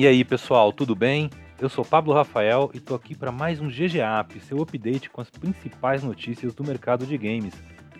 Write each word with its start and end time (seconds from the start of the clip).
E 0.00 0.06
aí, 0.06 0.24
pessoal, 0.24 0.72
tudo 0.72 0.94
bem? 0.94 1.28
Eu 1.60 1.68
sou 1.68 1.84
Pablo 1.84 2.14
Rafael 2.14 2.70
e 2.72 2.80
tô 2.80 2.94
aqui 2.94 3.14
para 3.14 3.30
mais 3.30 3.60
um 3.60 3.68
GGAP, 3.68 4.40
seu 4.40 4.62
update 4.62 5.10
com 5.10 5.20
as 5.20 5.28
principais 5.28 6.02
notícias 6.02 6.54
do 6.54 6.64
mercado 6.64 7.04
de 7.04 7.18
games. 7.18 7.52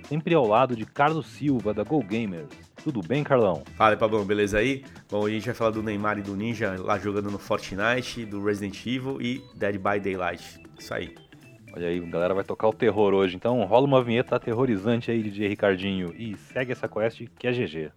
Sempre 0.08 0.34
ao 0.34 0.46
lado 0.46 0.74
de 0.74 0.86
Carlos 0.86 1.26
Silva, 1.26 1.74
da 1.74 1.84
Go 1.84 2.02
Gamers. 2.02 2.48
Tudo 2.82 3.02
bem, 3.06 3.22
Carlão? 3.22 3.64
Fala, 3.76 3.98
Pablo, 3.98 4.24
beleza 4.24 4.56
aí? 4.56 4.82
Bom, 5.10 5.26
a 5.26 5.30
gente 5.30 5.44
vai 5.44 5.54
falar 5.54 5.72
do 5.72 5.82
Neymar 5.82 6.18
e 6.18 6.22
do 6.22 6.34
Ninja 6.34 6.74
lá 6.78 6.98
jogando 6.98 7.30
no 7.30 7.38
Fortnite, 7.38 8.24
do 8.24 8.42
Resident 8.42 8.80
Evil 8.86 9.20
e 9.20 9.44
Dead 9.54 9.76
by 9.76 10.00
Daylight. 10.00 10.58
Isso 10.78 10.94
aí. 10.94 11.14
Olha 11.74 11.88
aí, 11.88 11.98
a 11.98 12.06
galera 12.10 12.32
vai 12.32 12.44
tocar 12.44 12.66
o 12.66 12.72
terror 12.72 13.12
hoje, 13.12 13.36
então 13.36 13.62
rola 13.64 13.86
uma 13.86 14.02
vinheta 14.02 14.36
aterrorizante 14.36 15.10
aí, 15.10 15.22
DJ 15.22 15.48
Ricardinho, 15.48 16.14
e 16.16 16.34
segue 16.34 16.72
essa 16.72 16.88
quest 16.88 17.26
que 17.38 17.46
é 17.46 17.52
GG. 17.52 17.92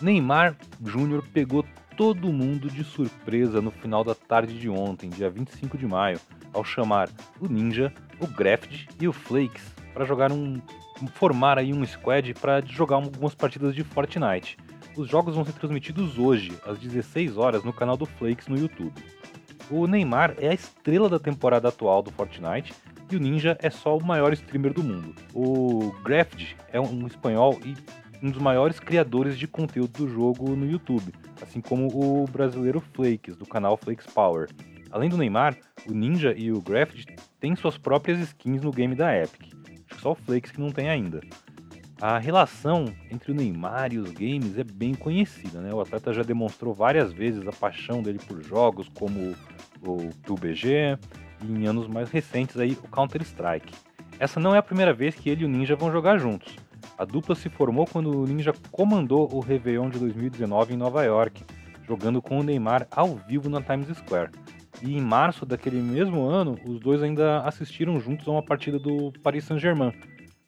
Neymar 0.00 0.56
Júnior 0.84 1.24
pegou 1.32 1.64
todo 1.96 2.32
mundo 2.32 2.70
de 2.70 2.82
surpresa 2.82 3.60
no 3.60 3.70
final 3.70 4.02
da 4.02 4.14
tarde 4.14 4.58
de 4.58 4.68
ontem, 4.68 5.10
dia 5.10 5.28
25 5.28 5.76
de 5.76 5.86
maio, 5.86 6.18
ao 6.52 6.64
chamar 6.64 7.10
o 7.38 7.46
Ninja, 7.46 7.92
o 8.18 8.26
Graft 8.26 8.86
e 8.98 9.06
o 9.06 9.12
Flakes 9.12 9.62
para 9.92 10.04
jogar 10.04 10.32
um 10.32 10.60
formar 11.14 11.58
aí 11.58 11.72
um 11.72 11.84
squad 11.84 12.34
para 12.34 12.62
jogar 12.64 12.96
algumas 12.96 13.34
partidas 13.34 13.74
de 13.74 13.84
Fortnite. 13.84 14.56
Os 14.96 15.08
jogos 15.08 15.34
vão 15.34 15.44
ser 15.44 15.52
transmitidos 15.52 16.18
hoje, 16.18 16.52
às 16.66 16.78
16 16.78 17.36
horas, 17.38 17.62
no 17.62 17.72
canal 17.72 17.96
do 17.96 18.06
Flakes 18.06 18.48
no 18.48 18.58
YouTube. 18.58 19.02
O 19.70 19.86
Neymar 19.86 20.34
é 20.38 20.48
a 20.48 20.54
estrela 20.54 21.08
da 21.08 21.18
temporada 21.18 21.68
atual 21.68 22.02
do 22.02 22.10
Fortnite 22.10 22.72
e 23.10 23.16
o 23.16 23.20
Ninja 23.20 23.56
é 23.60 23.70
só 23.70 23.96
o 23.96 24.04
maior 24.04 24.32
streamer 24.32 24.72
do 24.72 24.82
mundo. 24.82 25.14
O 25.34 25.92
Graft 26.02 26.54
é 26.72 26.80
um 26.80 27.06
espanhol 27.06 27.58
e 27.64 27.74
um 28.22 28.30
dos 28.30 28.40
maiores 28.40 28.78
criadores 28.78 29.38
de 29.38 29.46
conteúdo 29.46 30.04
do 30.04 30.08
jogo 30.08 30.54
no 30.54 30.70
YouTube, 30.70 31.12
assim 31.40 31.60
como 31.60 31.88
o 31.88 32.26
brasileiro 32.26 32.80
Flakes, 32.92 33.36
do 33.36 33.46
canal 33.46 33.76
Flakes 33.76 34.06
Power. 34.06 34.48
Além 34.90 35.08
do 35.08 35.16
Neymar, 35.16 35.56
o 35.88 35.92
Ninja 35.92 36.34
e 36.36 36.50
o 36.52 36.60
Graft 36.60 37.06
têm 37.38 37.54
suas 37.56 37.78
próprias 37.78 38.18
skins 38.20 38.62
no 38.62 38.72
game 38.72 38.94
da 38.94 39.16
Epic. 39.16 39.52
Acho 39.68 39.96
que 39.96 40.00
só 40.00 40.12
o 40.12 40.14
Flakes 40.14 40.50
que 40.50 40.60
não 40.60 40.70
tem 40.70 40.88
ainda. 40.88 41.20
A 42.00 42.18
relação 42.18 42.86
entre 43.10 43.30
o 43.30 43.34
Neymar 43.34 43.92
e 43.92 43.98
os 43.98 44.10
games 44.10 44.56
é 44.56 44.64
bem 44.64 44.94
conhecida, 44.94 45.60
né? 45.60 45.72
O 45.72 45.80
atleta 45.80 46.12
já 46.12 46.22
demonstrou 46.22 46.72
várias 46.72 47.12
vezes 47.12 47.46
a 47.46 47.52
paixão 47.52 48.02
dele 48.02 48.18
por 48.26 48.42
jogos 48.42 48.88
como 48.88 49.34
o 49.82 50.10
PUBG 50.24 50.98
e 51.42 51.52
em 51.52 51.66
anos 51.66 51.86
mais 51.86 52.10
recentes 52.10 52.56
aí 52.56 52.72
o 52.72 52.88
Counter-Strike. 52.88 53.72
Essa 54.18 54.40
não 54.40 54.54
é 54.54 54.58
a 54.58 54.62
primeira 54.62 54.92
vez 54.92 55.14
que 55.14 55.30
ele 55.30 55.42
e 55.42 55.44
o 55.44 55.48
Ninja 55.48 55.76
vão 55.76 55.92
jogar 55.92 56.18
juntos. 56.18 56.56
A 57.00 57.04
dupla 57.06 57.34
se 57.34 57.48
formou 57.48 57.86
quando 57.86 58.10
o 58.14 58.26
Ninja 58.26 58.52
comandou 58.70 59.26
o 59.32 59.40
Réveillon 59.40 59.88
de 59.88 59.98
2019 59.98 60.74
em 60.74 60.76
Nova 60.76 61.02
York, 61.02 61.42
jogando 61.88 62.20
com 62.20 62.38
o 62.38 62.42
Neymar 62.42 62.86
ao 62.90 63.16
vivo 63.16 63.48
na 63.48 63.62
Times 63.62 63.88
Square. 63.96 64.32
E 64.82 64.98
em 64.98 65.00
março 65.00 65.46
daquele 65.46 65.80
mesmo 65.80 66.26
ano, 66.26 66.58
os 66.62 66.78
dois 66.78 67.02
ainda 67.02 67.40
assistiram 67.40 67.98
juntos 67.98 68.28
a 68.28 68.32
uma 68.32 68.42
partida 68.42 68.78
do 68.78 69.10
Paris 69.22 69.44
Saint-Germain. 69.44 69.94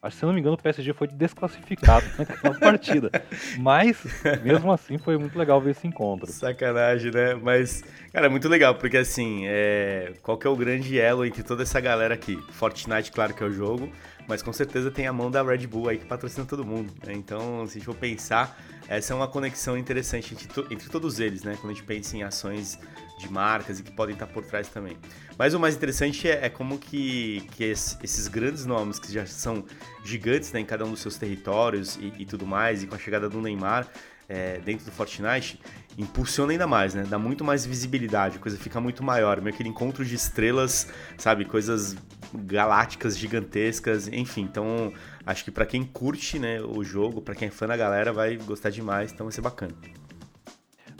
Acho 0.03 0.17
que, 0.17 0.19
se 0.19 0.25
não 0.25 0.33
me 0.33 0.41
engano, 0.41 0.55
o 0.55 0.61
PSG 0.61 0.91
foi 0.91 1.07
desclassificado 1.07 2.05
naquela 2.19 2.59
partida. 2.59 3.09
Mas, 3.57 4.03
mesmo 4.43 4.69
assim, 4.69 4.97
foi 4.97 5.17
muito 5.17 5.39
legal 5.39 5.61
ver 5.61 5.71
esse 5.71 5.87
encontro. 5.87 6.29
Sacanagem, 6.29 7.09
né? 7.09 7.35
Mas, 7.35 7.81
cara, 8.11 8.25
é 8.25 8.29
muito 8.29 8.49
legal, 8.49 8.75
porque 8.75 8.97
assim, 8.97 9.43
é... 9.45 10.11
qual 10.21 10.37
que 10.37 10.45
é 10.45 10.49
o 10.49 10.57
grande 10.57 10.99
elo 10.99 11.25
entre 11.25 11.41
toda 11.41 11.63
essa 11.63 11.79
galera 11.79 12.13
aqui? 12.13 12.37
Fortnite, 12.51 13.13
claro 13.13 13.33
que 13.33 13.41
é 13.41 13.45
o 13.45 13.51
jogo, 13.53 13.89
mas 14.27 14.41
com 14.41 14.51
certeza 14.51 14.91
tem 14.91 15.07
a 15.07 15.13
mão 15.13 15.31
da 15.31 15.41
Red 15.41 15.67
Bull 15.67 15.87
aí 15.87 15.97
que 15.97 16.05
patrocina 16.05 16.45
todo 16.45 16.65
mundo. 16.65 16.93
Né? 17.05 17.13
Então, 17.13 17.65
se 17.65 17.77
a 17.77 17.79
gente 17.79 17.85
for 17.85 17.95
pensar, 17.95 18.59
essa 18.97 19.13
é 19.13 19.15
uma 19.15 19.27
conexão 19.27 19.77
interessante 19.77 20.33
entre, 20.33 20.73
entre, 20.73 20.89
todos 20.89 21.19
eles, 21.19 21.43
né? 21.43 21.57
Quando 21.59 21.71
a 21.71 21.73
gente 21.73 21.83
pensa 21.83 22.15
em 22.15 22.23
ações 22.23 22.79
de 23.17 23.31
marcas 23.31 23.79
e 23.79 23.83
que 23.83 23.91
podem 23.91 24.13
estar 24.13 24.27
por 24.27 24.43
trás 24.45 24.67
também. 24.67 24.97
Mas 25.37 25.53
o 25.53 25.59
mais 25.59 25.75
interessante 25.75 26.27
é, 26.27 26.45
é 26.45 26.49
como 26.49 26.77
que, 26.77 27.47
que 27.55 27.63
esses 27.63 28.27
grandes 28.27 28.65
nomes, 28.65 28.99
que 28.99 29.11
já 29.11 29.25
são 29.25 29.63
gigantes 30.03 30.51
né, 30.51 30.59
em 30.59 30.65
cada 30.65 30.85
um 30.85 30.91
dos 30.91 30.99
seus 30.99 31.17
territórios 31.17 31.95
e, 31.95 32.13
e 32.19 32.25
tudo 32.25 32.45
mais, 32.45 32.83
e 32.83 32.87
com 32.87 32.95
a 32.95 32.99
chegada 32.99 33.29
do 33.29 33.41
Neymar, 33.41 33.87
é, 34.27 34.59
dentro 34.59 34.85
do 34.85 34.91
Fortnite, 34.91 35.59
impulsiona 35.97 36.51
ainda 36.51 36.67
mais, 36.67 36.93
né? 36.93 37.03
Dá 37.07 37.19
muito 37.19 37.43
mais 37.43 37.65
visibilidade, 37.65 38.37
a 38.37 38.39
coisa 38.39 38.57
fica 38.57 38.79
muito 38.79 39.03
maior. 39.03 39.41
Meio 39.41 39.53
aquele 39.53 39.69
encontro 39.69 40.03
de 40.03 40.15
estrelas, 40.15 40.87
sabe? 41.17 41.45
Coisas 41.45 41.95
galácticas, 42.33 43.17
gigantescas, 43.17 44.07
enfim. 44.07 44.41
Então, 44.41 44.93
acho 45.25 45.43
que 45.43 45.51
para 45.51 45.65
quem 45.65 45.83
curte 45.83 46.39
né, 46.39 46.61
o 46.61 46.83
jogo, 46.83 47.21
para 47.21 47.35
quem 47.35 47.47
é 47.47 47.51
fã 47.51 47.67
da 47.67 47.77
galera, 47.77 48.11
vai 48.11 48.37
gostar 48.37 48.69
demais, 48.69 49.11
então 49.11 49.25
vai 49.25 49.33
ser 49.33 49.41
bacana. 49.41 49.73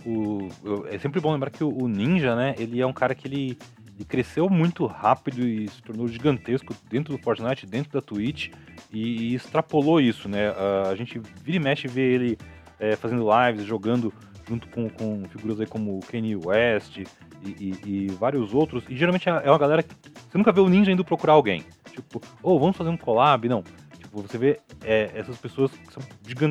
O, 0.05 0.49
é 0.89 0.97
sempre 0.99 1.21
bom 1.21 1.31
lembrar 1.31 1.49
que 1.49 1.63
o, 1.63 1.87
Ninja, 1.87 2.35
né? 2.35 2.55
Ele 2.57 2.81
é 2.81 2.85
um 2.85 2.91
cara 2.91 3.15
que 3.15 3.27
ele, 3.27 3.57
ele 3.95 4.05
cresceu 4.05 4.49
muito 4.49 4.85
rápido 4.85 5.47
e 5.47 5.67
se 5.69 5.81
tornou 5.81 6.07
gigantesco 6.07 6.75
dentro 6.89 7.15
do 7.15 7.23
Fortnite, 7.23 7.65
dentro 7.65 7.91
da 7.91 8.01
Twitch 8.01 8.49
e, 8.91 9.31
e 9.31 9.35
extrapolou 9.35 10.01
isso, 10.01 10.27
né? 10.27 10.49
A, 10.89 10.93
gente 10.95 11.21
vira 11.41 11.57
e 11.57 11.59
mexe 11.59 11.87
vê 11.87 12.01
ele 12.01 12.37
é, 12.79 12.95
fazendo 12.97 13.25
lives, 13.25 13.65
jogando 13.65 14.13
junto 14.47 14.67
com, 14.67 14.89
com 14.89 15.23
figuras 15.29 15.59
aí 15.59 15.65
como 15.65 15.99
Kanye 16.01 16.35
West 16.35 16.97
e, 16.97 17.05
e, 17.45 17.79
e, 17.85 18.07
vários 18.07 18.53
outros. 18.53 18.83
E 18.89 18.95
geralmente 18.95 19.29
é 19.29 19.49
uma 19.49 19.57
galera 19.57 19.83
que. 19.83 19.95
Você 20.33 20.37
nunca 20.39 20.51
vê 20.51 20.61
o 20.61 20.67
ninja 20.67 20.91
indo 20.91 21.05
procurar 21.05 21.33
alguém. 21.33 21.63
Tipo, 21.91 22.19
ou 22.41 22.55
oh, 22.55 22.59
vamos 22.59 22.75
fazer 22.75 22.89
um 22.89 22.97
collab. 22.97 23.47
Não. 23.47 23.63
Tipo, 23.99 24.19
você 24.23 24.35
vê 24.35 24.59
é, 24.83 25.11
essas 25.13 25.37
pessoas 25.37 25.71
que 25.71 25.93
são 25.93 26.01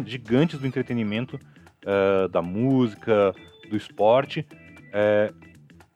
gigantes 0.06 0.60
do 0.60 0.66
entretenimento, 0.68 1.34
uh, 1.34 2.28
da 2.28 2.40
música, 2.40 3.34
do 3.68 3.76
esporte, 3.76 4.46
é, 4.92 5.32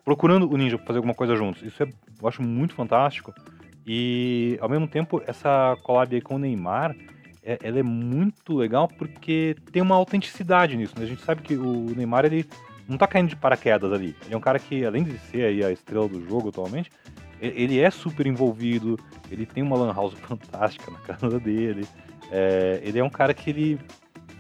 procurando 0.05 0.51
o 0.51 0.57
ninja 0.57 0.77
pra 0.77 0.89
fazer 0.89 0.99
alguma 0.99 1.15
coisa 1.15 1.37
juntos. 1.37 1.63
Isso 1.63 1.81
é, 1.81 1.87
eu 2.21 2.27
acho 2.27 2.43
muito 2.43 2.75
fantástico. 2.75 3.33
E 3.87 4.59
ao 4.61 4.69
mesmo 4.69 4.89
tempo, 4.89 5.23
essa 5.25 5.79
collab 5.85 6.13
aí 6.13 6.21
com 6.21 6.35
o 6.35 6.39
Neymar 6.41 6.93
é, 7.41 7.57
ela 7.63 7.79
é 7.79 7.85
muito 7.85 8.53
legal 8.53 8.89
porque 8.89 9.55
tem 9.71 9.81
uma 9.81 9.95
autenticidade 9.95 10.77
nisso. 10.77 10.95
Né? 10.99 11.05
A 11.05 11.09
gente 11.09 11.23
sabe 11.23 11.41
que 11.41 11.55
o 11.55 11.95
Neymar 11.95 12.25
ele 12.25 12.49
não 12.89 12.99
tá 12.99 13.07
caindo 13.07 13.29
de 13.29 13.37
paraquedas 13.37 13.93
ali. 13.93 14.17
Ele 14.25 14.35
é 14.35 14.37
um 14.37 14.41
cara 14.41 14.59
que, 14.59 14.85
além 14.85 15.05
de 15.05 15.17
ser 15.19 15.45
aí 15.45 15.65
a 15.65 15.71
estrela 15.71 16.09
do 16.09 16.21
jogo 16.29 16.49
atualmente, 16.49 16.91
ele 17.41 17.79
é 17.79 17.91
super 17.91 18.27
envolvido, 18.27 18.99
ele 19.31 19.47
tem 19.47 19.63
uma 19.63 19.77
lan 19.77 19.93
house 19.93 20.15
fantástica 20.21 20.91
na 20.91 20.99
casa 20.99 21.39
dele. 21.39 21.87
É, 22.31 22.81
ele 22.83 22.99
é 22.99 23.05
um 23.05 23.11
cara 23.11 23.33
que 23.35 23.51
ele 23.51 23.79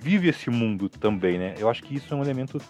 vive 0.00 0.28
esse 0.28 0.50
mundo 0.50 0.88
também, 0.88 1.38
né? 1.38 1.54
Eu 1.58 1.68
acho 1.68 1.82
que 1.82 1.94
isso 1.94 2.12
é 2.12 2.16
um 2.16 2.22
elemento 2.22 2.60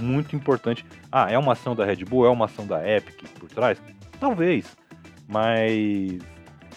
muito 0.00 0.34
importante. 0.34 0.84
Ah, 1.10 1.30
é 1.30 1.38
uma 1.38 1.52
ação 1.52 1.74
da 1.74 1.84
Red 1.84 2.04
Bull, 2.04 2.26
é 2.26 2.30
uma 2.30 2.46
ação 2.46 2.66
da 2.66 2.88
Epic 2.88 3.28
por 3.38 3.48
trás? 3.48 3.80
Talvez, 4.18 4.76
mas 5.28 6.18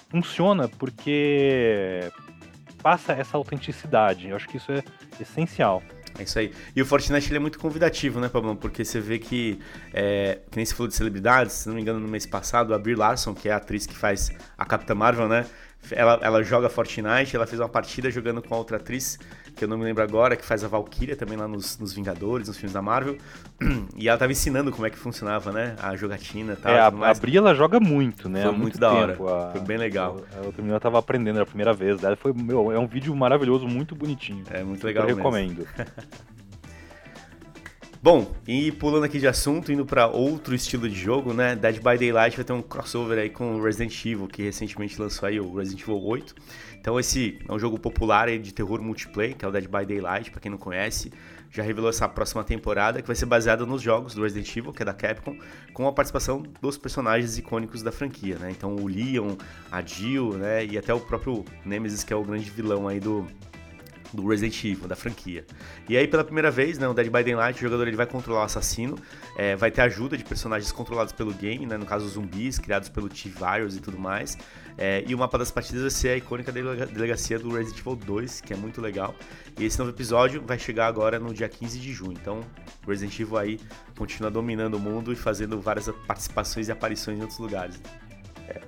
funciona 0.10 0.68
porque 0.68 2.12
passa 2.82 3.14
essa 3.14 3.38
autenticidade. 3.38 4.30
Eu 4.30 4.36
acho 4.36 4.48
que 4.48 4.58
isso 4.58 4.72
é 4.72 4.84
essencial. 5.20 5.82
É 6.18 6.24
isso 6.24 6.40
aí. 6.40 6.52
E 6.76 6.82
o 6.82 6.86
Fortnite 6.86 7.30
ele 7.30 7.38
é 7.38 7.40
muito 7.40 7.60
convidativo, 7.60 8.20
né, 8.20 8.30
Pablo? 8.30 8.56
Porque 8.56 8.84
você 8.84 9.00
vê 9.00 9.20
que, 9.20 9.60
é, 9.94 10.40
que 10.50 10.58
nem 10.58 10.66
se 10.66 10.74
falou 10.74 10.88
de 10.88 10.96
celebridades, 10.96 11.54
se 11.54 11.68
não 11.68 11.76
me 11.76 11.82
engano, 11.82 12.00
no 12.00 12.08
mês 12.08 12.26
passado, 12.26 12.74
a 12.74 12.80
Brie 12.80 12.96
Larson, 12.96 13.34
que 13.34 13.50
é 13.50 13.52
a 13.52 13.58
atriz 13.58 13.86
que 13.86 13.96
faz 13.96 14.32
a 14.58 14.66
Capitã 14.66 14.96
Marvel, 14.96 15.28
né? 15.28 15.46
Ela, 15.92 16.20
ela 16.22 16.44
joga 16.44 16.70
Fortnite, 16.70 17.36
ela 17.36 17.48
fez 17.48 17.60
uma 17.60 17.70
partida 17.70 18.12
jogando 18.12 18.42
com 18.42 18.54
a 18.54 18.58
outra 18.58 18.78
atriz, 18.78 19.18
que 19.56 19.64
eu 19.64 19.68
não 19.68 19.78
me 19.78 19.86
lembro 19.86 20.04
agora, 20.04 20.36
que 20.36 20.46
faz 20.46 20.64
a 20.64 20.68
Valkyria 20.68 21.16
também 21.16 21.38
lá 21.38 21.48
nos, 21.48 21.78
nos 21.78 21.94
Vingadores, 21.94 22.48
nos 22.48 22.58
filmes 22.58 22.74
da 22.74 22.82
Marvel. 22.82 23.18
E 23.96 24.08
ela 24.08 24.18
tava 24.18 24.32
ensinando 24.32 24.72
como 24.72 24.86
é 24.86 24.90
que 24.92 24.98
funcionava, 24.98 25.52
né? 25.52 25.76
A 25.82 25.96
jogatina 25.96 26.54
e 26.54 26.56
tal. 26.56 26.72
É, 26.72 26.80
a, 26.80 26.88
a 26.88 27.14
Bri, 27.16 27.36
ela 27.36 27.56
joga 27.56 27.80
muito, 27.80 28.30
né? 28.30 28.44
Foi 28.44 28.52
muito, 28.52 28.62
muito 28.62 28.80
da 28.80 28.94
hora. 28.94 29.14
A, 29.14 29.52
foi 29.52 29.62
bem 29.62 29.78
legal. 29.78 30.22
A, 30.36 30.40
a 30.40 30.46
outra 30.46 30.62
menina 30.62 30.80
tava 30.80 31.00
aprendendo, 31.00 31.38
era 31.38 31.44
a 31.44 31.48
primeira 31.48 31.74
vez 31.74 32.00
dela. 32.00 32.16
Foi, 32.16 32.32
meu, 32.32 32.72
é 32.72 32.78
um 32.78 32.86
vídeo 32.86 33.16
maravilhoso, 33.16 33.68
muito 33.68 33.96
bonitinho. 33.96 34.44
É 34.52 34.64
muito 34.64 34.86
legal 34.86 35.10
Eu 35.10 35.16
recomendo. 35.16 35.68
Bom, 38.10 38.34
e 38.48 38.72
pulando 38.72 39.04
aqui 39.04 39.20
de 39.20 39.28
assunto, 39.28 39.70
indo 39.70 39.86
para 39.86 40.08
outro 40.08 40.56
estilo 40.56 40.88
de 40.88 40.96
jogo, 40.96 41.34
né? 41.34 41.58
Dead 41.58 41.76
by 41.76 41.98
Daylight 41.98 42.38
vai 42.38 42.46
ter 42.46 42.54
um 42.54 42.62
crossover 42.62 43.20
aí 43.20 43.30
com 43.30 43.62
Resident 43.62 43.94
Evil, 44.06 44.30
que 44.30 44.44
recentemente 44.44 44.98
lançou 44.98 45.28
aí 45.28 45.42
o 45.42 45.54
Resident 45.54 45.82
Evil 45.82 46.02
8. 46.02 46.34
Então 46.80 46.98
esse 46.98 47.38
é 47.46 47.54
um 47.54 47.60
jogo 47.60 47.78
popular 47.78 48.30
aí 48.30 48.40
de 48.40 48.54
terror 48.54 48.82
multiplayer, 48.82 49.36
que 49.36 49.44
é 49.44 49.48
o 49.50 49.52
Dead 49.52 49.66
by 49.66 49.86
Daylight, 49.86 50.32
para 50.32 50.40
quem 50.40 50.50
não 50.50 50.58
conhece. 50.58 51.12
Já 51.52 51.64
revelou 51.64 51.90
essa 51.90 52.08
próxima 52.08 52.46
temporada, 52.46 53.02
que 53.02 53.08
vai 53.08 53.16
ser 53.16 53.26
baseada 53.26 53.66
nos 53.66 53.82
jogos 53.82 54.16
do 54.16 54.24
Resident 54.24 54.56
Evil, 54.56 54.72
que 54.72 54.84
é 54.84 54.86
da 54.86 54.94
Capcom, 54.94 55.38
com 55.74 55.86
a 55.86 55.92
participação 55.92 56.42
dos 56.62 56.78
personagens 56.78 57.38
icônicos 57.38 57.84
da 57.84 57.92
franquia, 57.92 58.38
né? 58.40 58.50
Então 58.52 58.74
o 58.78 58.88
Leon, 58.88 59.36
a 59.70 59.82
Jill, 59.82 60.38
né? 60.38 60.66
E 60.66 60.78
até 60.78 60.94
o 60.94 61.00
próprio 61.02 61.44
Nemesis, 61.66 62.06
que 62.06 62.14
é 62.14 62.16
o 62.16 62.24
grande 62.24 62.50
vilão 62.50 62.88
aí 62.88 63.02
do, 63.02 63.28
do 64.14 64.28
Resident 64.28 64.64
Evil, 64.64 64.88
da 64.88 64.96
franquia. 64.96 65.46
E 65.88 65.98
aí, 65.98 66.08
pela 66.08 66.24
primeira 66.24 66.50
vez, 66.50 66.78
né, 66.78 66.88
o 66.88 66.94
Dead 66.94 67.08
by 67.08 67.24
Daylight, 67.24 67.60
o 67.60 67.62
jogador 67.62 67.88
ele 67.88 67.98
vai 67.98 68.06
controlar 68.06 68.42
o 68.42 68.44
assassino, 68.44 68.98
é, 69.38 69.56
vai 69.56 69.72
ter 69.72 69.82
ajuda 69.82 70.18
de 70.18 70.24
personagens 70.24 70.72
controlados 70.72 71.14
pelo 71.14 71.34
game, 71.34 71.66
né, 71.66 71.78
no 71.78 71.86
caso 71.86 72.08
zumbis, 72.08 72.60
criados 72.60 72.90
pelo 72.90 73.10
T-Virus 73.10 73.76
e 73.76 73.80
tudo 73.80 73.98
mais. 73.98 74.38
É, 74.78 75.04
e 75.08 75.16
o 75.16 75.18
mapa 75.18 75.38
das 75.38 75.50
partidas 75.50 75.82
vai 75.82 75.90
ser 75.90 76.10
a 76.10 76.18
icônica 76.18 76.52
delegacia 76.52 77.40
do 77.40 77.50
Resident 77.50 77.80
Evil 77.80 77.96
2, 77.96 78.42
que 78.42 78.54
é 78.54 78.56
muito 78.56 78.80
legal. 78.80 79.16
E 79.58 79.66
esse 79.66 79.80
novo 79.80 79.92
episódio 79.92 80.42
vai 80.46 80.60
chegar 80.60 80.88
agora 80.88 81.20
no 81.20 81.34
dia 81.34 81.50
15 81.50 81.80
de 81.80 81.92
junho. 81.92 82.14
Então, 82.14 82.42
o 82.86 82.90
Resident 82.90 83.20
Evil 83.20 83.38
aí 83.38 83.60
continua 83.98 84.30
dominando 84.30 84.76
o 84.76 84.80
mundo 84.80 85.12
e 85.12 85.16
fazendo 85.16 85.60
várias 85.60 85.90
participações 86.06 86.68
e 86.68 86.72
aparições 86.72 87.18
em 87.18 87.22
outros 87.22 87.40
lugares. 87.40 87.82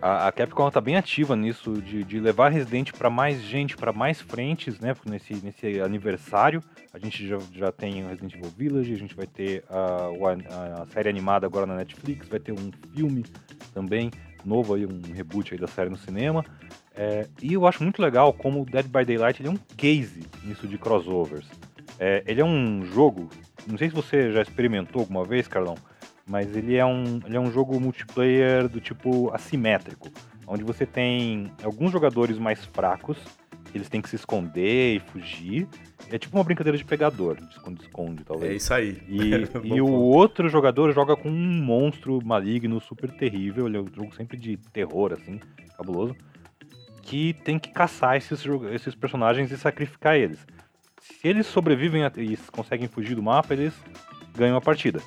A, 0.01 0.27
a 0.27 0.31
Capcom 0.31 0.67
está 0.67 0.81
bem 0.81 0.95
ativa 0.95 1.35
nisso, 1.35 1.73
de, 1.81 2.03
de 2.03 2.19
levar 2.19 2.49
Resident 2.49 2.91
para 2.93 3.09
mais 3.09 3.41
gente, 3.41 3.75
para 3.75 3.91
mais 3.91 4.21
frentes, 4.21 4.79
né? 4.79 4.93
Nesse, 5.05 5.35
nesse 5.43 5.79
aniversário. 5.81 6.63
A 6.93 6.99
gente 6.99 7.27
já, 7.27 7.37
já 7.53 7.71
tem 7.71 8.05
Resident 8.05 8.35
Evil 8.35 8.51
Village, 8.57 8.93
a 8.93 8.97
gente 8.97 9.15
vai 9.15 9.27
ter 9.27 9.63
a, 9.69 10.09
a, 10.49 10.81
a 10.81 10.85
série 10.87 11.09
animada 11.09 11.45
agora 11.45 11.65
na 11.65 11.75
Netflix, 11.75 12.27
vai 12.27 12.39
ter 12.39 12.51
um 12.51 12.71
filme 12.93 13.25
também 13.73 14.11
novo 14.45 14.73
aí, 14.73 14.85
um 14.85 15.01
reboot 15.13 15.53
aí 15.53 15.59
da 15.59 15.67
série 15.67 15.89
no 15.89 15.97
cinema. 15.97 16.43
É, 16.95 17.27
e 17.41 17.53
eu 17.53 17.65
acho 17.67 17.83
muito 17.83 18.01
legal 18.01 18.33
como 18.33 18.61
o 18.61 18.65
Dead 18.65 18.85
by 18.85 19.05
Daylight 19.05 19.41
ele 19.41 19.49
é 19.49 19.51
um 19.51 19.59
case 19.77 20.23
nisso 20.43 20.67
de 20.67 20.77
crossovers. 20.77 21.47
É, 21.99 22.23
ele 22.25 22.41
é 22.41 22.45
um 22.45 22.85
jogo, 22.85 23.29
não 23.67 23.77
sei 23.77 23.89
se 23.89 23.95
você 23.95 24.31
já 24.31 24.41
experimentou 24.41 25.01
alguma 25.01 25.25
vez, 25.25 25.47
Carlão, 25.47 25.75
mas 26.29 26.55
ele 26.55 26.75
é 26.75 26.85
um, 26.85 27.19
ele 27.25 27.35
é 27.35 27.39
um 27.39 27.51
jogo 27.51 27.79
multiplayer 27.79 28.69
do 28.69 28.79
tipo 28.79 29.33
assimétrico, 29.33 30.09
onde 30.45 30.63
você 30.63 30.85
tem 30.85 31.51
alguns 31.63 31.91
jogadores 31.91 32.37
mais 32.37 32.63
fracos, 32.65 33.17
eles 33.73 33.89
têm 33.89 33.99
que 33.99 34.07
se 34.07 34.15
esconder 34.15 34.97
e 34.97 34.99
fugir. 34.99 35.67
É 36.11 36.17
tipo 36.17 36.37
uma 36.37 36.43
brincadeira 36.43 36.77
de 36.77 36.85
pegador, 36.85 37.35
de 37.35 37.49
esconde-esconde, 37.49 38.23
talvez. 38.23 38.51
É 38.51 38.55
isso 38.55 38.73
aí. 38.73 39.01
E, 39.07 39.31
e 39.75 39.81
o 39.81 39.91
outro 39.91 40.47
jogador 40.49 40.93
joga 40.93 41.15
com 41.15 41.29
um 41.29 41.63
monstro 41.63 42.19
maligno 42.23 42.79
super 42.79 43.11
terrível, 43.11 43.67
ele 43.67 43.77
é 43.77 43.81
um 43.81 43.87
jogo 43.87 44.15
sempre 44.15 44.37
de 44.37 44.57
terror, 44.71 45.13
assim, 45.13 45.39
cabuloso, 45.75 46.15
que 47.01 47.33
tem 47.43 47.57
que 47.57 47.71
caçar 47.71 48.17
esses, 48.17 48.43
esses 48.71 48.93
personagens 48.93 49.51
e 49.51 49.57
sacrificar 49.57 50.15
eles. 50.15 50.45
Se 50.99 51.27
eles 51.27 51.47
sobrevivem 51.47 52.03
e 52.17 52.37
conseguem 52.51 52.87
fugir 52.87 53.15
do 53.15 53.23
mapa, 53.23 53.53
eles 53.53 53.73
ganham 54.35 54.57
a 54.57 54.61
partida 54.61 55.01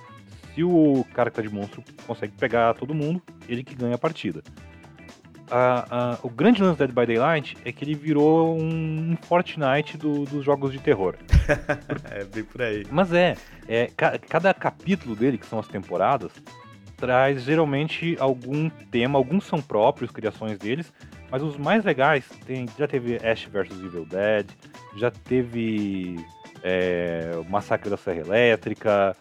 se 0.55 0.63
o 0.63 1.05
cara 1.15 1.31
que 1.31 1.37
tá 1.37 1.43
de 1.43 1.49
monstro 1.49 1.83
consegue 2.07 2.33
pegar 2.39 2.75
todo 2.75 2.95
mundo, 2.95 3.23
ele 3.49 3.63
que 3.63 3.75
ganha 3.75 3.95
a 3.95 3.99
partida. 3.99 4.43
o 6.23 6.31
grande 6.31 6.63
lance 6.63 6.79
do 6.79 6.87
Dead 6.87 6.95
by 6.95 7.07
Daylight 7.07 7.57
é 7.65 7.73
que 7.73 7.85
ele 7.85 7.95
virou 7.95 8.59
um 8.59 9.17
Fortnite 9.23 9.97
do, 9.97 10.25
dos 10.25 10.45
jogos 10.45 10.73
de 10.73 10.79
terror. 10.79 11.17
é 12.11 12.25
bem 12.25 12.45
por 12.45 12.63
aí. 12.63 12.85
Mas 12.91 13.13
é, 13.13 13.37
é, 13.69 13.91
cada 14.29 14.53
capítulo 14.53 15.17
dele, 15.17 15.39
que 15.39 15.47
são 15.47 15.59
as 15.59 15.69
temporadas, 15.69 16.33
traz 16.97 17.43
geralmente 17.43 18.17
algum 18.21 18.69
tema, 18.69 19.19
alguns 19.19 19.45
são 19.45 19.61
próprios, 19.61 20.11
criações 20.11 20.59
deles, 20.59 20.93
mas 21.31 21.43
os 21.43 21.57
mais 21.57 21.85
legais, 21.85 22.25
tem, 22.47 22.67
já 22.79 22.87
teve 22.87 23.17
Ash 23.17 23.45
vs 23.47 23.73
Evil 23.73 24.05
Dead, 24.05 24.47
já 24.97 25.11
teve 25.11 26.25
é, 26.63 27.33
o 27.37 27.51
Massacre 27.51 27.91
da 27.91 27.97
Serra 27.97 28.21
Elétrica, 28.21 29.17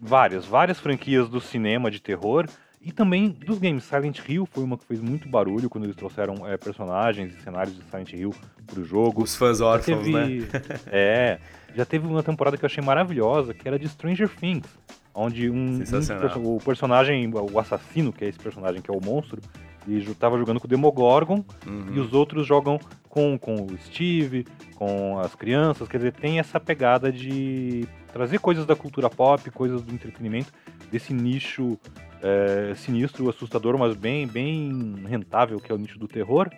várias, 0.00 0.46
várias 0.46 0.80
franquias 0.80 1.28
do 1.28 1.40
cinema 1.40 1.90
de 1.90 2.00
terror 2.00 2.46
e 2.80 2.90
também 2.90 3.28
dos 3.28 3.58
games. 3.58 3.84
Silent 3.84 4.20
Hill 4.26 4.46
foi 4.46 4.64
uma 4.64 4.78
que 4.78 4.86
fez 4.86 5.00
muito 5.00 5.28
barulho 5.28 5.68
quando 5.68 5.84
eles 5.84 5.96
trouxeram 5.96 6.46
é, 6.46 6.56
personagens 6.56 7.34
e 7.34 7.40
cenários 7.42 7.76
de 7.76 7.84
Silent 7.84 8.12
Hill 8.12 8.34
pro 8.66 8.82
jogo. 8.84 9.22
Os 9.22 9.36
fãs 9.36 9.60
órfãos, 9.60 10.04
teve, 10.04 10.12
né? 10.12 10.48
é, 10.86 11.38
já 11.74 11.84
teve 11.84 12.06
uma 12.06 12.22
temporada 12.22 12.56
que 12.56 12.64
eu 12.64 12.66
achei 12.66 12.82
maravilhosa, 12.82 13.52
que 13.52 13.68
era 13.68 13.78
de 13.78 13.88
Stranger 13.88 14.28
Things, 14.28 14.66
onde 15.14 15.50
um, 15.50 15.82
um 15.82 16.56
o 16.56 16.58
personagem, 16.58 17.30
o 17.34 17.58
assassino, 17.58 18.12
que 18.12 18.24
é 18.24 18.28
esse 18.28 18.38
personagem 18.38 18.80
que 18.80 18.90
é 18.90 18.94
o 18.94 19.00
monstro, 19.04 19.40
ele 19.86 20.10
estava 20.10 20.38
jogando 20.38 20.60
com 20.60 20.66
o 20.66 20.70
Demogorgon 20.70 21.44
uhum. 21.66 21.94
e 21.94 22.00
os 22.00 22.12
outros 22.12 22.46
jogam 22.46 22.78
com, 23.08 23.38
com 23.38 23.54
o 23.54 23.78
Steve, 23.78 24.46
com 24.76 25.18
as 25.18 25.34
crianças. 25.34 25.88
Quer 25.88 25.98
dizer, 25.98 26.12
tem 26.12 26.38
essa 26.38 26.60
pegada 26.60 27.12
de 27.12 27.86
trazer 28.12 28.38
coisas 28.38 28.66
da 28.66 28.76
cultura 28.76 29.10
pop, 29.10 29.50
coisas 29.50 29.82
do 29.82 29.92
entretenimento, 29.92 30.52
desse 30.90 31.12
nicho 31.12 31.78
é, 32.22 32.74
sinistro, 32.74 33.28
assustador, 33.28 33.76
mas 33.78 33.96
bem, 33.96 34.26
bem 34.26 34.94
rentável, 35.06 35.58
que 35.58 35.72
é 35.72 35.74
o 35.74 35.78
nicho 35.78 35.98
do 35.98 36.08
terror, 36.08 36.50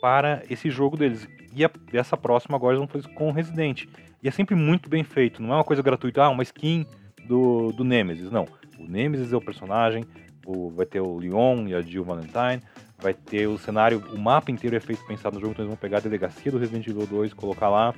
para 0.00 0.42
esse 0.48 0.70
jogo 0.70 0.96
deles. 0.96 1.28
E 1.54 1.64
a, 1.64 1.70
essa 1.92 2.16
próxima 2.16 2.56
agora 2.56 2.76
eles 2.76 2.86
vão 2.86 2.88
fazer 2.88 3.14
com 3.14 3.30
Resident. 3.30 3.86
E 4.22 4.28
é 4.28 4.30
sempre 4.30 4.54
muito 4.54 4.88
bem 4.88 5.02
feito, 5.02 5.42
não 5.42 5.52
é 5.52 5.56
uma 5.56 5.64
coisa 5.64 5.82
gratuita, 5.82 6.22
ah, 6.22 6.28
uma 6.28 6.42
skin 6.42 6.86
do, 7.26 7.72
do 7.72 7.84
Nemesis. 7.84 8.30
Não. 8.30 8.46
O 8.78 8.84
Nemesis 8.84 9.32
é 9.32 9.36
o 9.36 9.40
personagem, 9.40 10.04
o, 10.50 10.70
vai 10.70 10.86
ter 10.86 11.00
o 11.00 11.18
Leon 11.18 11.66
e 11.68 11.74
a 11.74 11.80
Jill 11.80 12.04
Valentine, 12.04 12.62
vai 12.98 13.14
ter 13.14 13.46
o 13.46 13.58
cenário, 13.58 14.02
o 14.12 14.18
mapa 14.18 14.50
inteiro 14.50 14.76
é 14.76 14.80
feito 14.80 15.04
pensado 15.06 15.34
no 15.34 15.40
jogo, 15.40 15.52
então 15.52 15.64
eles 15.64 15.70
vão 15.70 15.76
pegar 15.76 15.98
a 15.98 16.00
delegacia 16.00 16.50
do 16.50 16.58
Resident 16.58 16.86
Evil 16.86 17.06
2 17.06 17.34
colocar 17.34 17.68
lá. 17.68 17.94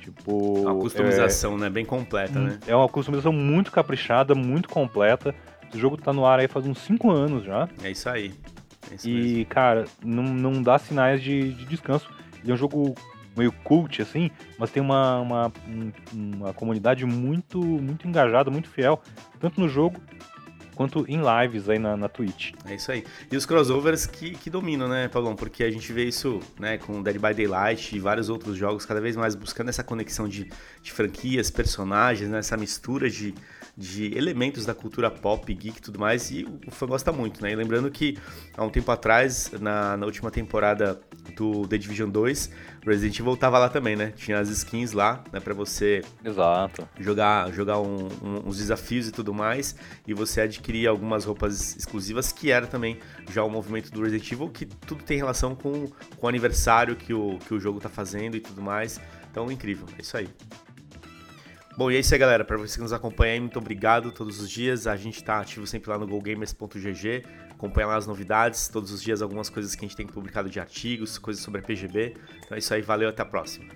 Tipo. 0.00 0.60
Uma 0.60 0.74
customização, 0.74 1.56
é, 1.56 1.60
né? 1.60 1.70
Bem 1.70 1.84
completa, 1.84 2.38
né? 2.38 2.58
É 2.66 2.74
uma 2.74 2.88
customização 2.88 3.32
muito 3.32 3.70
caprichada, 3.70 4.34
muito 4.34 4.68
completa. 4.68 5.34
O 5.72 5.78
jogo 5.78 5.96
tá 5.96 6.12
no 6.12 6.24
ar 6.24 6.40
aí 6.40 6.48
faz 6.48 6.66
uns 6.66 6.78
5 6.78 7.10
anos 7.10 7.44
já. 7.44 7.68
É 7.82 7.90
isso 7.90 8.08
aí. 8.08 8.32
É 8.90 8.94
isso 8.94 9.08
e, 9.08 9.12
mesmo. 9.12 9.46
cara, 9.46 9.84
não, 10.02 10.22
não 10.22 10.62
dá 10.62 10.78
sinais 10.78 11.22
de, 11.22 11.52
de 11.52 11.64
descanso. 11.66 12.08
Ele 12.42 12.50
é 12.50 12.54
um 12.54 12.58
jogo 12.58 12.94
meio 13.36 13.52
cult, 13.52 14.02
assim, 14.02 14.30
mas 14.58 14.70
tem 14.70 14.82
uma, 14.82 15.20
uma, 15.20 15.52
uma 16.12 16.52
comunidade 16.52 17.04
muito, 17.06 17.60
muito 17.60 18.08
engajada, 18.08 18.50
muito 18.50 18.68
fiel, 18.68 19.00
tanto 19.38 19.60
no 19.60 19.68
jogo 19.68 20.00
quanto 20.78 21.04
em 21.08 21.18
lives 21.18 21.68
aí 21.68 21.76
na, 21.76 21.96
na 21.96 22.08
Twitch. 22.08 22.52
É 22.64 22.76
isso 22.76 22.92
aí. 22.92 23.02
E 23.32 23.36
os 23.36 23.44
crossovers 23.44 24.06
que, 24.06 24.30
que 24.30 24.48
dominam, 24.48 24.86
né, 24.86 25.08
Paulão? 25.08 25.34
Porque 25.34 25.64
a 25.64 25.70
gente 25.72 25.92
vê 25.92 26.04
isso 26.04 26.38
né, 26.56 26.78
com 26.78 27.02
Dead 27.02 27.16
by 27.16 27.34
Daylight 27.34 27.96
e 27.96 27.98
vários 27.98 28.28
outros 28.28 28.56
jogos, 28.56 28.86
cada 28.86 29.00
vez 29.00 29.16
mais 29.16 29.34
buscando 29.34 29.70
essa 29.70 29.82
conexão 29.82 30.28
de, 30.28 30.48
de 30.80 30.92
franquias, 30.92 31.50
personagens, 31.50 32.30
né, 32.30 32.38
essa 32.38 32.56
mistura 32.56 33.10
de, 33.10 33.34
de 33.76 34.16
elementos 34.16 34.64
da 34.64 34.72
cultura 34.72 35.10
pop, 35.10 35.52
geek 35.52 35.78
e 35.78 35.80
tudo 35.80 35.98
mais, 35.98 36.30
e 36.30 36.46
o 36.64 36.70
fã 36.70 36.86
gosta 36.86 37.12
muito, 37.12 37.42
né? 37.42 37.50
E 37.52 37.56
lembrando 37.56 37.90
que 37.90 38.16
há 38.56 38.64
um 38.64 38.70
tempo 38.70 38.90
atrás, 38.92 39.50
na, 39.60 39.96
na 39.96 40.06
última 40.06 40.30
temporada 40.30 41.00
do 41.36 41.66
The 41.66 41.78
Division 41.78 42.08
2, 42.08 42.50
Resident 42.84 43.20
Evil 43.20 43.36
tava 43.36 43.58
lá 43.58 43.68
também, 43.68 43.94
né? 43.94 44.12
Tinha 44.16 44.38
as 44.40 44.48
skins 44.48 44.92
lá, 44.92 45.22
né, 45.32 45.40
para 45.40 45.54
você 45.54 46.02
Exato. 46.24 46.88
jogar, 46.98 47.52
jogar 47.52 47.80
um, 47.80 48.08
um, 48.22 48.48
uns 48.48 48.58
desafios 48.58 49.08
e 49.08 49.12
tudo 49.12 49.32
mais, 49.32 49.76
e 50.06 50.12
você 50.12 50.40
adquirir 50.40 50.67
algumas 50.86 51.24
roupas 51.24 51.76
exclusivas, 51.76 52.32
que 52.32 52.50
era 52.50 52.66
também 52.66 52.98
já 53.30 53.42
o 53.42 53.50
movimento 53.50 53.90
do 53.90 54.02
Resident 54.02 54.32
Evil, 54.32 54.48
que 54.48 54.66
tudo 54.66 55.02
tem 55.02 55.16
relação 55.16 55.54
com, 55.54 55.86
com 55.86 56.26
o 56.26 56.28
aniversário 56.28 56.96
que 56.96 57.12
o, 57.14 57.38
que 57.38 57.54
o 57.54 57.60
jogo 57.60 57.80
tá 57.80 57.88
fazendo 57.88 58.36
e 58.36 58.40
tudo 58.40 58.60
mais. 58.60 59.00
Então, 59.30 59.50
incrível, 59.50 59.86
é 59.98 60.02
isso 60.02 60.16
aí. 60.16 60.28
Bom, 61.78 61.92
e 61.92 61.96
é 61.96 62.00
isso 62.00 62.12
aí, 62.12 62.18
galera. 62.18 62.44
Para 62.44 62.56
você 62.56 62.74
que 62.74 62.82
nos 62.82 62.92
acompanha 62.92 63.34
aí, 63.34 63.40
muito 63.40 63.56
obrigado 63.56 64.10
todos 64.10 64.40
os 64.40 64.50
dias. 64.50 64.88
A 64.88 64.96
gente 64.96 65.16
está 65.18 65.38
ativo 65.38 65.64
sempre 65.64 65.88
lá 65.88 65.96
no 65.96 66.08
gogamers.gg. 66.08 67.22
Acompanha 67.50 67.86
lá 67.86 67.96
as 67.96 68.04
novidades, 68.04 68.68
todos 68.68 68.90
os 68.90 69.00
dias 69.00 69.22
algumas 69.22 69.48
coisas 69.48 69.76
que 69.76 69.84
a 69.84 69.88
gente 69.88 69.96
tem 69.96 70.06
publicado 70.06 70.50
de 70.50 70.58
artigos, 70.58 71.18
coisas 71.18 71.40
sobre 71.42 71.60
a 71.60 71.62
PGB. 71.62 72.14
Então 72.44 72.56
é 72.56 72.58
isso 72.58 72.74
aí, 72.74 72.82
valeu, 72.82 73.08
até 73.08 73.22
a 73.22 73.24
próxima. 73.24 73.66